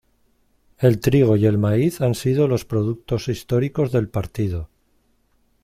El 0.79 0.99
trigo 0.99 1.35
y 1.37 1.45
el 1.45 1.59
maíz 1.59 2.01
han 2.01 2.15
sido 2.15 2.47
los 2.47 2.65
productos 2.65 3.27
históricos 3.27 3.91
del 3.91 4.09
partido. 4.09 4.67